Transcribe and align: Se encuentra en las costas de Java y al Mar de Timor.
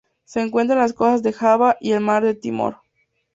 Se 0.25 0.41
encuentra 0.41 0.73
en 0.73 0.81
las 0.81 0.93
costas 0.93 1.21
de 1.21 1.31
Java 1.31 1.77
y 1.79 1.91
al 1.91 2.01
Mar 2.01 2.23
de 2.23 2.33
Timor. 2.33 2.77